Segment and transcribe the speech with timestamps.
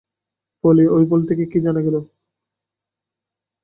[0.63, 1.95] পলি, ওই বোল্ট থেকে কী জানা গেল?